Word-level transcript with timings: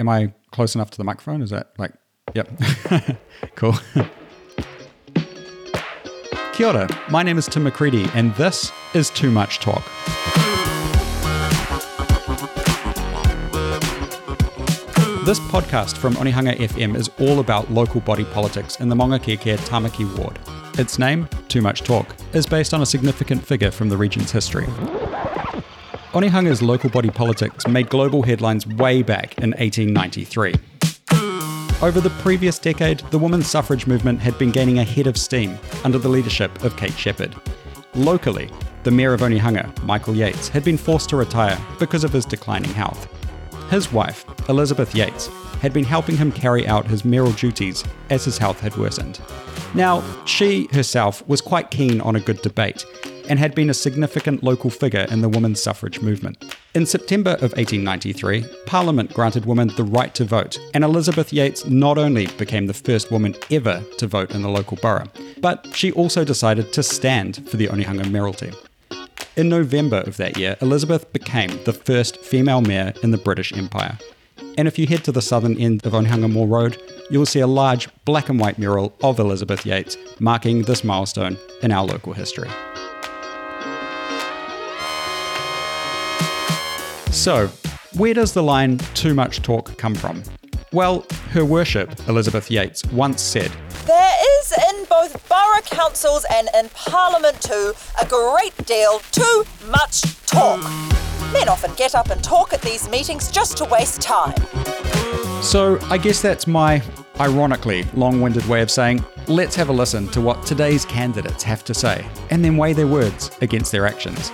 am 0.00 0.08
I 0.08 0.32
close 0.50 0.74
enough 0.74 0.90
to 0.92 0.98
the 0.98 1.04
microphone? 1.04 1.42
Is 1.42 1.50
that 1.50 1.72
like, 1.78 1.92
yep. 2.34 2.50
cool. 3.54 3.74
Kia 6.54 6.66
ora, 6.66 6.88
my 7.10 7.22
name 7.22 7.38
is 7.38 7.46
Tim 7.46 7.62
McCready, 7.62 8.08
and 8.14 8.34
this 8.34 8.72
is 8.94 9.10
Too 9.10 9.30
Much 9.30 9.60
Talk. 9.60 9.84
This 15.24 15.38
podcast 15.38 15.96
from 15.98 16.14
Onehunga 16.14 16.56
FM 16.56 16.96
is 16.96 17.10
all 17.20 17.38
about 17.40 17.70
local 17.70 18.00
body 18.00 18.24
politics 18.24 18.80
in 18.80 18.88
the 18.88 18.96
Maungakiekie 18.96 19.58
Tamaki 19.58 20.18
ward. 20.18 20.38
Its 20.78 20.98
name, 20.98 21.28
Too 21.48 21.60
Much 21.60 21.82
Talk, 21.82 22.16
is 22.32 22.46
based 22.46 22.72
on 22.74 22.80
a 22.82 22.86
significant 22.86 23.46
figure 23.46 23.70
from 23.70 23.90
the 23.90 23.96
region's 23.96 24.32
history. 24.32 24.66
Onehunga's 26.12 26.60
local 26.60 26.90
body 26.90 27.08
politics 27.08 27.68
made 27.68 27.88
global 27.88 28.24
headlines 28.24 28.66
way 28.66 29.00
back 29.00 29.38
in 29.38 29.50
1893. 29.52 30.54
Over 31.80 32.00
the 32.00 32.10
previous 32.18 32.58
decade, 32.58 32.98
the 33.12 33.18
women's 33.18 33.46
suffrage 33.46 33.86
movement 33.86 34.18
had 34.18 34.36
been 34.36 34.50
gaining 34.50 34.80
a 34.80 34.84
head 34.84 35.06
of 35.06 35.16
steam 35.16 35.56
under 35.84 35.98
the 35.98 36.08
leadership 36.08 36.64
of 36.64 36.76
Kate 36.76 36.98
Sheppard. 36.98 37.36
Locally, 37.94 38.50
the 38.82 38.90
mayor 38.90 39.14
of 39.14 39.20
Onehunga, 39.20 39.84
Michael 39.84 40.16
Yates, 40.16 40.48
had 40.48 40.64
been 40.64 40.76
forced 40.76 41.08
to 41.10 41.16
retire 41.16 41.56
because 41.78 42.02
of 42.02 42.12
his 42.12 42.24
declining 42.24 42.72
health. 42.72 43.08
His 43.70 43.92
wife, 43.92 44.24
Elizabeth 44.48 44.96
Yates, 44.96 45.28
had 45.60 45.72
been 45.72 45.84
helping 45.84 46.16
him 46.16 46.32
carry 46.32 46.66
out 46.66 46.88
his 46.88 47.04
mayoral 47.04 47.32
duties 47.32 47.84
as 48.08 48.24
his 48.24 48.36
health 48.36 48.58
had 48.58 48.76
worsened. 48.76 49.20
Now, 49.74 50.02
she 50.24 50.66
herself 50.72 51.24
was 51.28 51.40
quite 51.40 51.70
keen 51.70 52.00
on 52.00 52.16
a 52.16 52.20
good 52.20 52.42
debate 52.42 52.84
and 53.30 53.38
had 53.38 53.54
been 53.54 53.70
a 53.70 53.74
significant 53.74 54.42
local 54.42 54.68
figure 54.68 55.06
in 55.08 55.22
the 55.22 55.28
women's 55.28 55.62
suffrage 55.62 56.02
movement. 56.02 56.56
In 56.74 56.84
September 56.84 57.30
of 57.34 57.52
1893, 57.52 58.44
Parliament 58.66 59.14
granted 59.14 59.46
women 59.46 59.68
the 59.76 59.84
right 59.84 60.12
to 60.16 60.24
vote, 60.24 60.58
and 60.74 60.82
Elizabeth 60.82 61.32
Yates 61.32 61.64
not 61.64 61.96
only 61.96 62.26
became 62.26 62.66
the 62.66 62.74
first 62.74 63.12
woman 63.12 63.36
ever 63.50 63.82
to 63.98 64.06
vote 64.08 64.32
in 64.32 64.42
the 64.42 64.48
local 64.48 64.76
borough, 64.82 65.06
but 65.38 65.68
she 65.72 65.92
also 65.92 66.24
decided 66.24 66.72
to 66.72 66.82
stand 66.82 67.48
for 67.48 67.56
the 67.56 67.68
Onehunga 67.68 68.10
mayoralty. 68.10 68.52
In 69.36 69.48
November 69.48 69.98
of 69.98 70.16
that 70.16 70.36
year, 70.36 70.56
Elizabeth 70.60 71.12
became 71.12 71.50
the 71.64 71.72
first 71.72 72.18
female 72.18 72.60
mayor 72.60 72.92
in 73.04 73.12
the 73.12 73.18
British 73.18 73.52
Empire. 73.52 73.96
And 74.58 74.66
if 74.66 74.76
you 74.76 74.88
head 74.88 75.04
to 75.04 75.12
the 75.12 75.22
southern 75.22 75.56
end 75.56 75.86
of 75.86 75.92
Onehunga 75.92 76.50
Road, 76.50 76.82
you'll 77.10 77.26
see 77.26 77.40
a 77.40 77.46
large 77.46 77.88
black 78.04 78.28
and 78.28 78.40
white 78.40 78.58
mural 78.58 78.92
of 79.04 79.20
Elizabeth 79.20 79.64
Yates 79.64 79.96
marking 80.18 80.62
this 80.62 80.82
milestone 80.82 81.38
in 81.62 81.70
our 81.70 81.84
local 81.84 82.12
history. 82.12 82.50
So, 87.12 87.48
where 87.96 88.14
does 88.14 88.32
the 88.32 88.42
line 88.42 88.78
too 88.94 89.14
much 89.14 89.42
talk 89.42 89.76
come 89.76 89.94
from? 89.94 90.22
Well, 90.72 91.04
Her 91.30 91.44
Worship, 91.44 92.08
Elizabeth 92.08 92.48
Yates, 92.50 92.84
once 92.86 93.20
said, 93.20 93.50
There 93.86 94.12
is 94.38 94.52
in 94.52 94.84
both 94.84 95.28
borough 95.28 95.62
councils 95.62 96.24
and 96.32 96.48
in 96.54 96.68
Parliament 96.68 97.42
too 97.42 97.72
a 98.00 98.06
great 98.06 98.54
deal 98.64 99.00
too 99.10 99.44
much 99.68 100.02
talk. 100.26 100.62
Men 101.32 101.48
often 101.48 101.74
get 101.74 101.96
up 101.96 102.10
and 102.10 102.22
talk 102.22 102.52
at 102.52 102.62
these 102.62 102.88
meetings 102.88 103.30
just 103.30 103.56
to 103.58 103.64
waste 103.64 104.00
time. 104.00 104.34
So, 105.42 105.80
I 105.90 105.98
guess 105.98 106.22
that's 106.22 106.46
my 106.46 106.80
ironically 107.18 107.82
long 107.94 108.20
winded 108.20 108.46
way 108.46 108.62
of 108.62 108.70
saying, 108.70 109.04
let's 109.26 109.56
have 109.56 109.68
a 109.68 109.72
listen 109.72 110.06
to 110.08 110.20
what 110.20 110.46
today's 110.46 110.84
candidates 110.84 111.42
have 111.42 111.64
to 111.64 111.74
say, 111.74 112.06
and 112.30 112.44
then 112.44 112.56
weigh 112.56 112.72
their 112.72 112.86
words 112.86 113.32
against 113.40 113.72
their 113.72 113.86
actions. 113.86 114.30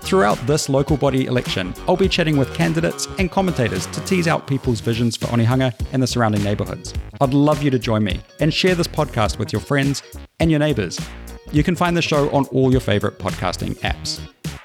Throughout 0.00 0.38
this 0.46 0.68
local 0.68 0.96
body 0.96 1.26
election, 1.26 1.74
I'll 1.86 1.96
be 1.96 2.08
chatting 2.08 2.36
with 2.38 2.54
candidates 2.54 3.06
and 3.18 3.30
commentators 3.30 3.86
to 3.88 4.00
tease 4.04 4.26
out 4.26 4.46
people's 4.46 4.80
visions 4.80 5.16
for 5.16 5.26
Onehunga 5.26 5.74
and 5.92 6.02
the 6.02 6.06
surrounding 6.06 6.42
neighbourhoods. 6.42 6.94
I'd 7.20 7.34
love 7.34 7.62
you 7.62 7.70
to 7.70 7.78
join 7.78 8.04
me 8.04 8.20
and 8.40 8.52
share 8.52 8.74
this 8.74 8.88
podcast 8.88 9.38
with 9.38 9.52
your 9.52 9.60
friends 9.60 10.02
and 10.40 10.50
your 10.50 10.60
neighbours. 10.60 10.98
You 11.52 11.62
can 11.62 11.76
find 11.76 11.96
the 11.96 12.02
show 12.02 12.30
on 12.30 12.46
all 12.46 12.70
your 12.70 12.80
favourite 12.80 13.18
podcasting 13.18 13.74
apps. 13.80 14.20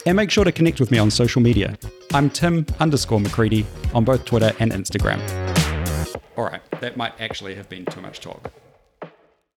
And 0.06 0.16
make 0.16 0.32
sure 0.32 0.44
to 0.44 0.52
connect 0.52 0.80
with 0.80 0.92
me 0.92 0.98
on 0.98 1.12
social 1.12 1.42
media. 1.42 1.78
I'm 2.14 2.30
Tim 2.30 2.66
underscore 2.80 3.20
McCready 3.20 3.66
on 3.94 4.04
both 4.04 4.26
Twitter 4.26 4.54
and 4.60 4.72
Instagram. 4.72 5.20
All 6.38 6.46
right, 6.46 6.62
that 6.82 6.98
might 6.98 7.20
actually 7.20 7.56
have 7.56 7.70
been 7.70 7.86
too 7.86 8.02
much 8.02 8.20
talk. 8.20 8.52